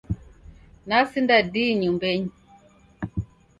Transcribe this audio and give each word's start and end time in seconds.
Nasinda 0.87 1.37
di 1.51 1.65
nyumbenyi 1.79 2.31